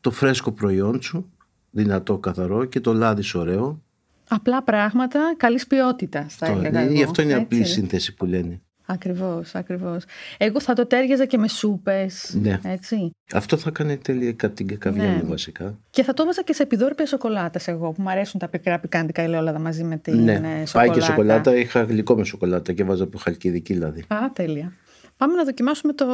[0.00, 1.30] το φρέσκο προϊόν σου,
[1.70, 3.82] δυνατό, καθαρό και το λάδι σου ωραίο.
[4.28, 7.02] Απλά πράγματα καλής ποιότητας θα Το- έλεγα ε, εγώ.
[7.04, 7.72] αυτό είναι η απλή έτσι.
[7.72, 8.60] σύνθεση που λένε.
[8.90, 10.04] Ακριβώς, ακριβώς.
[10.38, 12.60] Εγώ θα το τέριαζα και με σούπες, Ναι.
[12.64, 13.10] έτσι.
[13.32, 15.20] Αυτό θα κάνει τέλεια κατά την καβιά Ναι.
[15.22, 15.78] μου βασικά.
[15.90, 19.22] Και θα το έβαζα και σε επιδόρπια σοκολάτας εγώ, που μου αρέσουν τα πικρά πικάντικα
[19.22, 20.72] ελαιόλαδα μαζί με την ναι, ε, σοκολάτα.
[20.72, 21.56] πάει και σοκολάτα.
[21.56, 24.04] Είχα γλυκό με σοκολάτα και βάζα από χαλκιδική δηλαδή.
[24.08, 24.72] Α, τέλεια.
[25.18, 26.06] Πάμε να δοκιμάσουμε το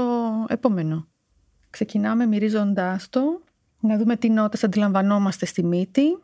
[0.48, 1.08] επόμενο.
[1.70, 3.42] Ξεκινάμε μυρίζοντάς το,
[3.80, 6.18] να δούμε τι νότες αντιλαμβανόμαστε στη μύτη.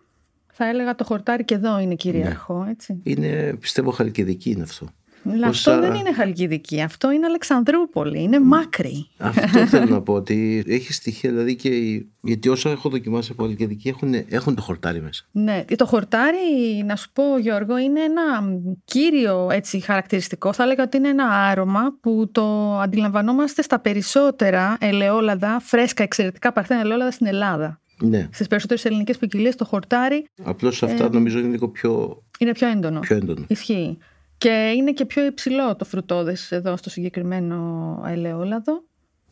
[0.53, 3.01] Θα έλεγα το χορτάρι και εδώ είναι κυρίαρχο, έτσι.
[3.03, 4.87] Είναι, πιστεύω, χαλκιδική είναι αυτό.
[5.33, 9.07] Αλλά Όσα- αυτό δεν είναι Χαλκιδική, αυτό είναι Αλεξανδρούπολη, είναι μάκρη.
[9.19, 11.69] Αυτό θέλω να πω ότι έχει στοιχεία δηλαδή και.
[11.69, 15.25] οι- Γιατί όσα έχω δοκιμάσει από χαλκιδική έχουν, έχουν το χορτάρι μέσα.
[15.33, 16.39] Ναι, το χορτάρι,
[16.87, 18.55] να σου πω Γιώργο, είναι ένα μ,
[18.85, 20.53] κύριο έτσι, χαρακτηριστικό.
[20.53, 26.81] Θα έλεγα ότι είναι ένα άρωμα που το αντιλαμβανόμαστε στα περισσότερα ελαιόλαδα, φρέσκα, εξαιρετικά παρθένα
[26.81, 27.81] ελαιόλαδα στην Ελλάδα.
[28.03, 28.29] Ναι.
[28.33, 32.69] Στις περισσότερες ελληνικές ποικιλίες το χορτάρι Απλώς αυτά Ε, νομίζω είναι λίγο πιο, είναι πιο
[32.69, 33.01] έντονο.
[33.01, 33.45] πιο έντονο.
[33.49, 33.99] Ισχύει.
[34.41, 38.83] Και είναι και πιο υψηλό το φρουτόδες εδώ στο συγκεκριμένο ελαιόλαδο.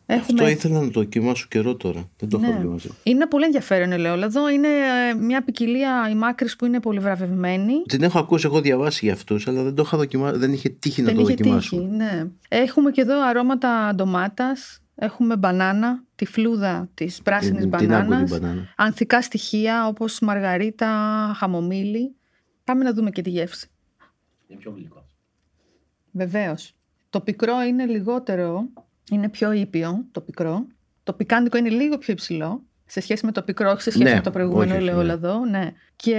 [0.05, 2.09] Αυτό ήθελα να το δοκιμάσω καιρό τώρα.
[2.17, 2.55] Δεν το έχω Ναι.
[2.57, 2.87] δοκιμάσει.
[3.03, 4.49] Είναι ένα πολύ ενδιαφέρον ελαιόλαδο.
[4.49, 7.73] Είναι ε, μια ποικιλία η μάκρης που είναι πολύ βραβευμένη.
[7.87, 10.37] Την έχω ακούσει, έχω διαβάσει για αυτούς, αλλά δεν το είχα δοκιμάσει.
[10.39, 11.75] Δεν είχε τύχει να Δεν το είχε δοκιμάσω.
[11.77, 12.27] τύχει, ναι.
[12.49, 14.79] Έχουμε και εδώ αρώματα ντομάτας.
[14.95, 18.29] Έχουμε μπανάνα, τη φλούδα της πράσινης Την- την άγκουρη μπανάνας.
[18.39, 18.73] μπανάνα.
[18.75, 20.87] Ανθικά στοιχεία όπως μαργαρίτα,
[21.37, 22.15] χαμομήλι.
[22.63, 23.67] Πάμε να δούμε και τη γεύση.
[24.47, 24.98] Είναι πιο γλυκό.
[26.11, 26.73] Βεβαίως.
[27.09, 28.65] Το πικρό είναι λιγότερο,
[29.11, 30.65] είναι πιο ήπιο το πικρό.
[31.03, 34.15] Το πικάντικο είναι λίγο πιο υψηλό σε σχέση με το πικρό, όχι σε σχέση Ναι,
[34.15, 35.45] με το προηγούμενο όχι, όχι, ελαιόλαδο.
[35.45, 35.71] Ναι.
[35.95, 36.15] Και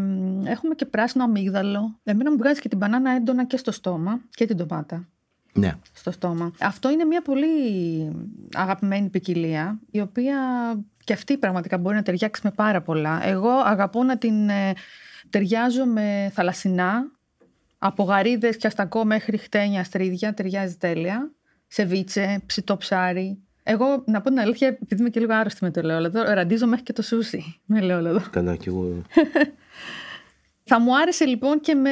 [0.00, 1.98] μ, έχουμε και πράσινο αμύγδαλο.
[2.04, 5.08] Εμένα μου βγάζει και την μπανάνα έντονα και στο στόμα και την ντομάτα
[5.52, 5.74] Ναι.
[5.92, 6.52] στο στόμα.
[6.60, 7.46] Αυτό είναι μια πολύ
[8.52, 10.36] αγαπημένη ποικιλία, η οποία
[11.04, 13.26] και αυτή πραγματικά μπορεί να ταιριάξει με πάρα πολλά.
[13.26, 14.72] Εγώ αγαπώ να την ε,
[15.30, 17.10] ταιριάζω με θαλασσινά,
[17.86, 21.30] από γαρίδες και αστακό μέχρι χτένια αστρίδια, ταιριάζει τέλεια.
[21.66, 23.38] Σεβίτσε, ψητό ψάρι.
[23.62, 26.84] Εγώ, να πω την αλήθεια, επειδή είμαι και λίγο άρρωστη με το ελαιόλαδο, ραντίζω μέχρι
[26.84, 28.20] και το σούσι με ελαιόλαδο.
[28.30, 28.88] Καλά κι εγώ.
[30.66, 31.90] Θα μου άρεσε λοιπόν και με.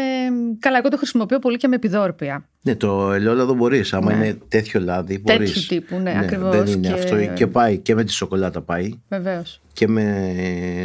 [0.58, 2.48] Καλά, εγώ το χρησιμοποιώ πολύ και με επιδόρπια.
[2.62, 3.92] ναι, το ελαιόλαδο μπορείς.
[3.92, 4.24] Άμα Ναι.
[4.26, 5.66] είναι τέτοιο λάδι, Τέτοιου μπορείς.
[5.66, 6.56] τύπου, ναι, ακριβώς.
[6.56, 7.16] Δεν είναι Και- αυτό.
[7.34, 8.90] Και πάει και με τη σοκολάτα πάει.
[9.08, 9.60] Βεβαίως.
[9.72, 10.34] Και με,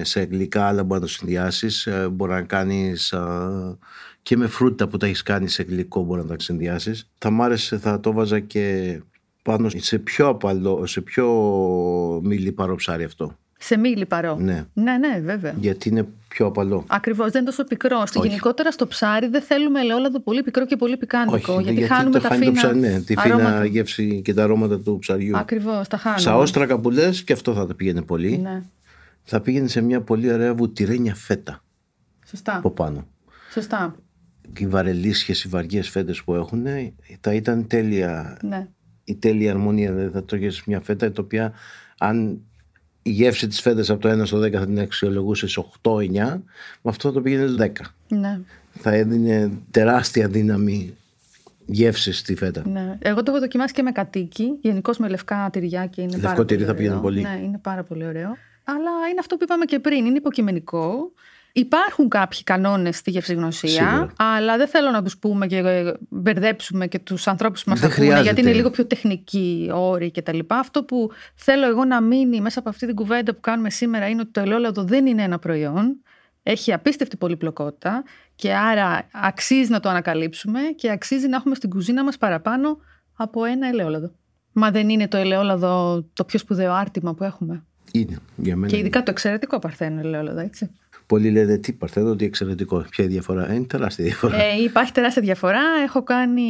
[0.04, 1.88] σε γλυκά άλλα μπορεί να το συνδυάσεις.
[2.12, 3.14] Μπορεί να κάνεις
[4.28, 7.08] και με φρούτα που τα έχεις κάνει σε γλυκό μπορεί να τα συνδυάσει.
[7.18, 8.98] Θα μ' άρεσε, θα το βάζα και
[9.44, 11.26] πάνω σε πιο απαλό, σε πιο
[12.24, 13.38] μη λιπαρό ψάρι αυτό.
[13.58, 14.36] Σε μη λιπαρό.
[14.36, 14.66] Ναι.
[14.74, 15.56] ναι, ναι, βέβαια.
[15.60, 16.84] Γιατί είναι πιο απαλό.
[16.88, 18.06] Ακριβώς, δεν είναι τόσο πικρό.
[18.06, 18.28] Στη Όχι.
[18.28, 21.60] γενικότερα στο ψάρι δεν θέλουμε ελαιόλαδο πολύ πικρό και πολύ πικάντικο.
[21.60, 22.54] γιατί, χάνουμε το τα χάνει φίνα.
[22.54, 23.66] το ψάρι, ναι, τη φίνα αρώματα.
[23.66, 25.38] γεύση και τα αρώματα του ψαριού.
[25.38, 26.22] Ακριβώς, τα χάνουμε.
[26.22, 28.38] Στα όστρακα που λες, και αυτό θα τα πήγαινε πολύ.
[28.38, 28.64] Ναι,
[29.24, 31.64] Θα πήγαινε σε μια πολύ ωραία βουτυρένια φέτα
[32.26, 32.58] σωστά.
[32.58, 33.08] από πάνω.
[33.52, 33.96] Σωστά.
[34.54, 36.66] Και οι βαρελίσχες, οι βαριές φέτες που έχουν,
[37.22, 38.68] θα ήταν τέλεια, Ναι.
[39.04, 39.92] η τέλεια αρμονία.
[39.94, 41.54] Δηλαδή θα τρώγες μια φέτα, η οποία
[41.98, 42.42] αν
[43.02, 46.44] η γεύση της φέτας από το 1 στο 10 θα την αξιολογούσες 8-9,
[46.82, 47.94] με αυτό θα το πήγαινες 10.
[48.08, 48.40] Ναι,
[48.80, 50.96] Θα έδινε τεράστια δύναμη
[51.66, 52.64] γεύση στη φέτα.
[52.68, 52.98] ναι.
[53.02, 54.58] Εγώ το έχω δοκιμάσει και με κατοίκι.
[54.62, 57.04] Γενικώ με λευκά τυριά και είναι Λευκό πάρα τυρί πολύ θα πήγαινε ωραίο.
[57.04, 57.22] πολύ.
[57.22, 58.28] Ναι, είναι πάρα πολύ ωραίο.
[58.64, 60.06] Αλλά είναι αυτό που είπαμε και πριν.
[60.06, 61.12] Είναι υποκειμενικό.
[61.58, 64.14] Υπάρχουν κάποιοι κανόνες στη γευσηγνωσία, Σίγουρα.
[64.18, 67.90] αλλά δεν θέλω να τους πούμε και ε, μπερδέψουμε και τους ανθρώπους που μας Δεν
[67.90, 68.30] ακούνε, χρειάζεται.
[68.34, 70.40] γιατί είναι λίγο πιο τεχνικοί όροι κτλ.
[70.48, 74.22] Αυτό που θέλω εγώ να μείνει μέσα από αυτή την κουβέντα που κάνουμε σήμερα είναι
[74.22, 76.02] ότι το ελαιόλαδο δεν είναι ένα προϊόν.
[76.44, 78.04] Έχει απίστευτη πολυπλοκότητα
[78.36, 82.78] και άρα αξίζει να το ανακαλύψουμε και αξίζει να έχουμε στην κουζίνα μας παραπάνω
[83.16, 84.12] από ένα ελαιόλαδο.
[84.52, 87.64] Μα δεν είναι το ελαιόλαδο το πιο σπουδαίο άρτημα που έχουμε.
[87.92, 88.72] Είναι για μένα.
[88.72, 90.72] Και ειδικά το εξαιρετικό παρθένο ελαιόλαδο, έτσι.
[91.08, 92.86] Πολλοί λένε τι παρθένο, τι εξαιρετικό.
[92.90, 94.36] Ποια είναι η διαφορά; Είναι τεράστια διαφορά.
[94.36, 95.62] Ε, υπάρχει τεράστια διαφορά.
[95.84, 96.42] Έχω κάνει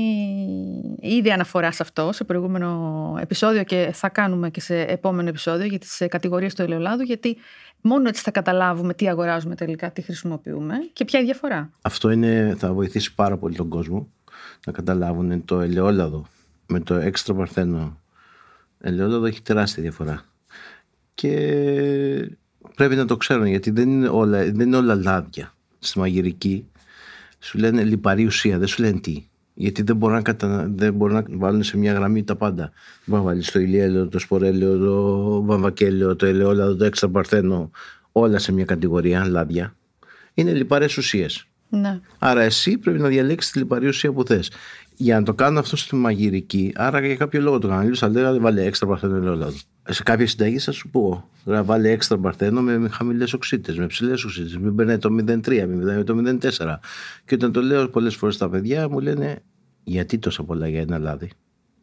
[1.00, 5.80] ήδη αναφορά σε αυτό σε προηγούμενο επεισόδιο και θα κάνουμε και σε επόμενο επεισόδιο για
[5.80, 7.38] τις κατηγορίες του ελαιολάδου γιατί
[7.82, 11.70] μόνο έτσι θα καταλάβουμε τι αγοράζουμε τελικά, τι χρησιμοποιούμε και ποια είναι η διαφορά.
[11.82, 14.08] Αυτό είναι, θα βοηθήσει πάρα πολύ τον κόσμο
[14.66, 16.28] να καταλάβουν το ελαιόλαδο
[16.68, 17.98] με το έξτρα παρθένο
[18.80, 20.24] ελαιόλαδο έχει τεράστια διαφορά.
[21.14, 22.38] Και
[22.76, 25.54] πρέπει να το ξέρουν γιατί δεν είναι όλα, δεν είναι όλα λάδια.
[25.80, 26.66] Στη μαγειρική
[27.40, 29.28] σου λένε λιπαρή ουσία, δεν σου λένε τι.
[29.54, 30.68] Γιατί δεν μπορούν να, κατα...
[30.76, 32.64] δεν μπορούν να βάλουν σε μια γραμμή τα πάντα.
[32.64, 32.72] Δεν
[33.06, 37.72] μπορείς να βάλεις το ηλιέλαιο, το σπορέλαιο, το βαμβακέλαιο, το ελαιόλαδο, το έξτρα παρθένο,
[38.12, 39.76] όλα σε μια κατηγορία λάδια.
[40.34, 41.48] Είναι λιπαρές ουσίες.
[41.70, 42.00] Ναι.
[42.20, 44.52] Άρα εσύ πρέπει να διαλέξεις τη λιπαρή ουσία που θες.
[44.96, 47.80] Για να το κάνω αυτό στη μαγειρική, άρα για κάποιο λόγο το κάνω.
[47.80, 49.58] Αλλιώς θα λέγανε βάλε έξτρα παρθένο ελαιόλαδο.
[49.90, 51.30] Σε κάποια συνταγή θα σου πω.
[51.44, 54.60] Να βάλει έξτρα παρθένο με χαμηλές οξύτε, με ψηλές οξύτε.
[54.60, 56.80] Μην παίρνει το 0,3, μην παίρνει το 0,4.
[57.26, 59.42] Και όταν το λέω πολλές φορές στα παιδιά μου λένε
[59.84, 61.30] γιατί τόσα πολλά για ένα λάδι;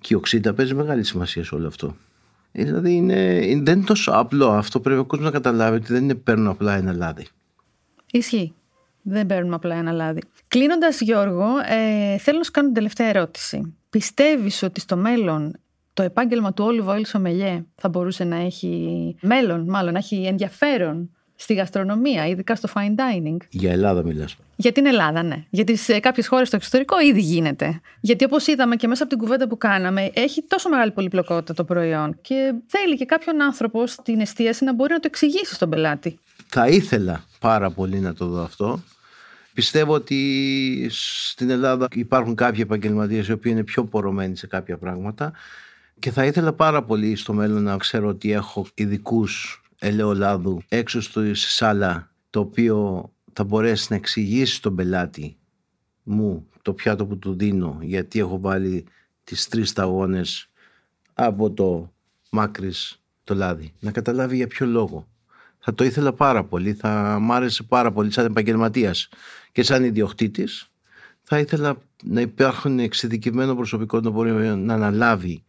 [0.01, 1.97] Και η οξύτα παίζει μεγάλη σημασία σε όλο αυτό.
[2.53, 4.81] Δηλαδή είναι, δεν είναι τόσο απλό αυτό.
[4.81, 7.27] Πρέπει ο κόσμος να καταλάβει ότι δεν είναι παίρνω απλά ένα λάδι.
[8.11, 8.55] Ισχύει.
[9.03, 10.21] Δεν παίρνουμε απλά ένα λάδι.
[10.49, 13.75] Κλείνοντας, Γιώργο, ε, θέλω να σου κάνω την τελευταία ερώτηση.
[13.90, 15.57] Πιστεύεις ότι στο μέλλον
[15.95, 21.11] το επάγγελμα του Olive Oil Sommelier θα μπορούσε να έχει μέλλον, μάλλον να έχει ενδιαφέρον
[21.37, 23.37] στη γαστρονομία, ειδικά στο fine dining.
[23.51, 24.37] Για Ελλάδα μιλάς.
[24.57, 25.45] Για την Ελλάδα, ναι.
[25.51, 27.81] Γιατί σε κάποιες χώρες στο εξωτερικό ήδη γίνεται.
[28.01, 31.65] Γιατί όπως είδαμε και μέσα από την κουβέντα που κάναμε, έχει τόσο μεγάλη πολυπλοκότητα το
[31.65, 36.19] προϊόν και θέλει και κάποιον άνθρωπο στην εστίαση να μπορεί να το εξηγήσει στον πελάτη.
[36.47, 38.83] Θα ήθελα πάρα πολύ να το δω αυτό.
[39.55, 45.33] Πιστεύω ότι στην Ελλάδα υπάρχουν κάποιοι επαγγελματίες οι οποίοι είναι πιο πορωμένοι σε κάποια πράγματα
[45.99, 51.35] και θα ήθελα πάρα πολύ στο μέλλον να ξέρω ότι έχω ειδικούς ελαιολάδου έξω στο
[51.35, 55.37] σάλα το οποίο θα μπορέσει να εξηγήσει στον πελάτη
[56.03, 58.87] μου το πιάτο που του δίνω γιατί έχω βάλει
[59.25, 60.51] τις τρεις σταγόνες
[61.15, 61.93] από το
[62.31, 63.73] μάκρυς το λάδι.
[63.81, 65.09] Να καταλάβει για ποιο λόγο.
[65.59, 69.09] Θα το ήθελα πάρα πολύ, θα μ' άρεσε πάρα πολύ σαν επαγγελματίας
[69.53, 70.71] και σαν ιδιοκτήτης.
[71.23, 75.45] Θα ήθελα να υπάρχουν εξειδικευμένο προσωπικό να μπορεί να αναλάβει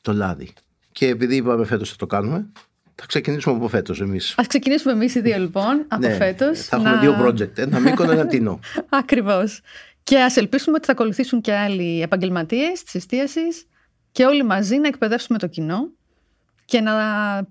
[0.00, 0.52] το λάδι.
[0.92, 2.46] Και επειδή είπαμε φέτος θα το κάνουμε,
[2.94, 4.34] θα ξεκινήσουμε από φέτος εμείς.
[4.38, 6.60] Α ξεκινήσουμε εμείς οι δύο λοιπόν από ναι, φέτος.
[6.60, 7.58] Θα έχουμε δύο project.
[7.58, 8.60] Ένα μήκο, ένα τίνο.
[8.88, 9.60] Ακριβώς.
[10.02, 13.66] Και ας ελπίσουμε ότι θα ακολουθήσουν και άλλοι επαγγελματίες της εστίασης
[14.12, 15.90] και όλοι μαζί να εκπαιδεύσουμε το κοινό
[16.64, 16.92] και να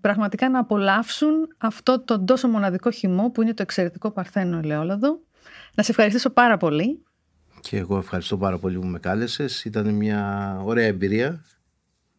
[0.02, 5.20] πραγματικά να απολαύσουν αυτό το τόσο μοναδικό χυμό που είναι το εξαιρετικό παρθένο ελαιόλαδο.
[5.76, 7.04] Να σε ευχαριστήσω πάρα πολύ.
[7.60, 9.66] Και εγώ ευχαριστώ πάρα πολύ που με κάλεσες.
[9.66, 11.44] Ήταν μια ωραία εμπειρία.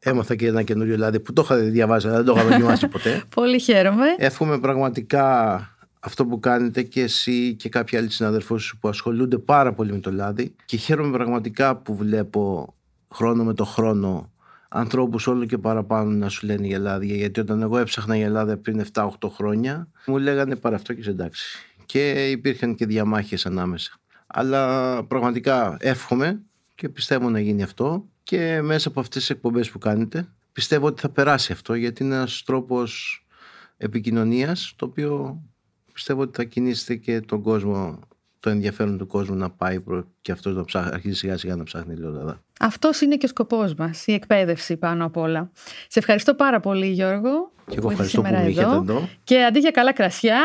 [0.03, 3.23] Έμαθα και ένα καινούριο λάδι που το είχα διαβάσει, αλλά δεν το είχα δοκιμάσει ποτέ.
[3.35, 4.07] Πολύ χαίρομαι.
[4.19, 5.59] Εύχομαι πραγματικά
[6.01, 9.99] αυτό που κάνετε και εσύ και κάποιοι άλλοι συναδελφοί σου που ασχολούνται πάρα πολύ με
[9.99, 10.55] το λάδι.
[10.65, 12.75] Και χαίρομαι πραγματικά που βλέπω
[13.15, 14.33] χρόνο με το χρόνο
[14.69, 18.59] ανθρώπους όλο και παραπάνω να σου λένε για λάδια γιατί όταν εγώ έψαχνα για λάδια
[18.59, 23.93] πριν 7-8 χρόνια μου λέγανε παρά αυτό και σε εντάξει και υπήρχαν και διαμάχες ανάμεσα.
[24.27, 26.41] Αλλά πραγματικά εύχομαι
[26.75, 31.01] και πιστεύω να γίνει αυτό και μέσα από αυτές τις εκπομπές που κάνετε πιστεύω ότι
[31.01, 33.25] θα περάσει αυτό γιατί είναι ένας τρόπος
[33.77, 35.43] επικοινωνίας το οποίο
[35.93, 37.99] πιστεύω ότι θα κινήσετε και τον κόσμο
[38.41, 39.83] το ενδιαφέρον του κόσμου να πάει
[40.21, 42.43] και αυτός να ψάχνει, αρχίζει σιγά σιγά να ψάχνει Ελλάδα.
[42.61, 45.51] Αυτός είναι και ο σκοπός μας, η εκπαίδευση πάνω απ' όλα.
[45.89, 47.53] Σε ευχαριστώ πάρα πολύ, Γιώργο.
[47.67, 49.09] Και εγώ ευχαριστώ που με είχατε εδώ.
[49.25, 50.39] Και αντί για καλά κρασιά.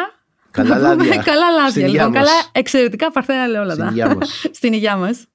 [0.52, 1.22] Καλά λάδια.
[1.32, 2.12] καλά λάδια, λοιπόν.
[2.12, 3.88] Καλά, εξαιρετικά παρθένα ελαιόλαδα.
[3.88, 4.42] Στην υγεία μας.
[4.58, 5.26] Στην υγεία μας.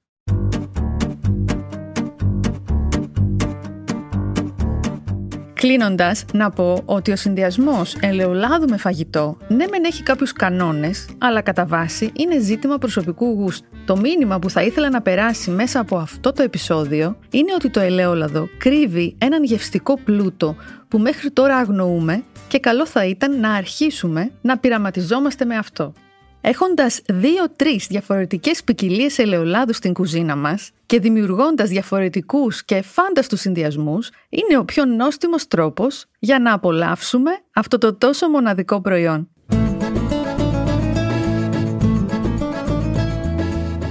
[5.61, 11.41] Κλείνοντας, να πω ότι ο συνδυασμός ελαιολάδου με φαγητό ναι, μεν έχει κάποιους κανόνες, αλλά
[11.41, 13.67] κατά βάση είναι ζήτημα προσωπικού γούστου.
[13.85, 17.79] Το μήνυμα που θα ήθελα να περάσει μέσα από αυτό το επεισόδιο είναι ότι το
[17.79, 20.55] ελαιόλαδο κρύβει έναν γευστικό πλούτο
[20.87, 25.93] που μέχρι τώρα αγνοούμε και καλό θα ήταν να αρχίσουμε να πειραματιζόμαστε με αυτό.
[26.41, 34.57] Έχοντας δύο-τρεις διαφορετικές ποικιλίε ελαιολάδου στην κουζίνα μας και δημιουργώντας διαφορετικούς και φάνταστους συνδυασμούς, είναι
[34.57, 39.29] ο πιο νόστιμος τρόπος για να απολαύσουμε αυτό το τόσο μοναδικό προϊόν.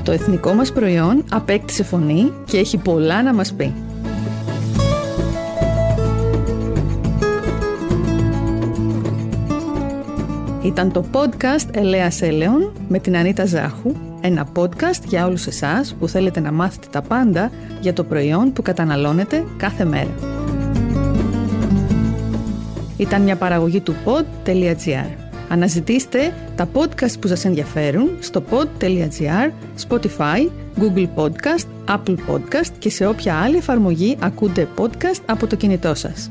[0.05, 3.90] Το εθνικό μας προϊόν απέκτησε φωνή και έχει πολλά να μας πει.
[10.63, 16.09] Ήταν το podcast Ελέας Έλεον με την Ανίτα Ζάχου, ένα podcast για όλους εσάς που
[16.09, 20.11] θέλετε να μάθετε τα πάντα για το προϊόν που καταναλώνετε κάθε μέρα.
[22.97, 25.07] Ήταν μια παραγωγή του pod.gr.
[25.49, 29.51] Αναζητήστε τα podcast που σας ενδιαφέρουν στο pod.gr,
[29.89, 30.49] Spotify,
[30.81, 36.31] Google Podcast, Apple Podcast και σε όποια άλλη εφαρμογή ακούτε podcast από το κινητό σας.